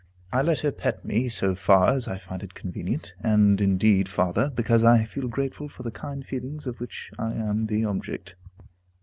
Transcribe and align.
I 0.33 0.41
let 0.41 0.61
her 0.61 0.71
pet 0.71 1.05
me, 1.05 1.27
so 1.27 1.53
far 1.53 1.89
as 1.89 2.07
I 2.07 2.17
find 2.17 2.41
it 2.41 2.55
convenient, 2.55 3.13
and, 3.19 3.61
indeed, 3.61 4.09
farther, 4.09 4.49
because 4.49 4.83
I 4.83 5.03
feel 5.05 5.27
grateful 5.27 5.69
for 5.69 5.83
the 5.83 5.91
kind 5.91 6.25
feelings 6.25 6.65
of 6.65 6.79
which 6.79 7.11
I 7.19 7.33
am 7.35 7.67
the 7.67 7.85
object. 7.85 8.33